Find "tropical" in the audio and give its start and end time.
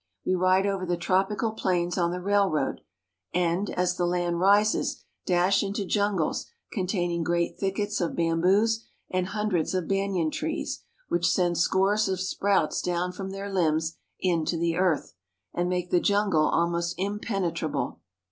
0.97-1.51